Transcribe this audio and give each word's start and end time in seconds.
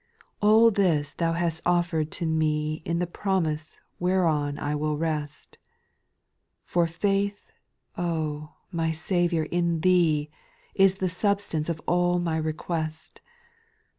/ 0.01 0.41
5.' 0.41 0.41
All 0.47 0.71
this 0.71 1.13
Thou 1.13 1.33
hast 1.33 1.63
oflfer'd 1.63 2.09
to 2.09 2.25
me 2.25 2.81
In 2.85 2.97
the 2.97 3.05
promise 3.05 3.79
whereon 3.99 4.57
I 4.57 4.73
will 4.73 4.97
rest; 4.97 5.59
For 6.65 6.87
faith, 6.87 7.51
oh, 7.95 8.55
my 8.71 8.91
Saviour, 8.93 9.43
in 9.51 9.81
Thee 9.81 10.31
I 10.31 10.35
Is 10.73 10.95
the 10.95 11.07
substance 11.07 11.69
of 11.69 11.81
all 11.85 12.17
my 12.17 12.37
request. 12.37 13.21